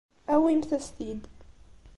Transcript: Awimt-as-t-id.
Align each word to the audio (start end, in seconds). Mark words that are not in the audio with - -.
Awimt-as-t-id. 0.33 1.21